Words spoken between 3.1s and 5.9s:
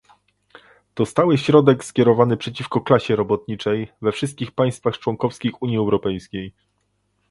robotniczej we wszystkich państwach członkowskich Unii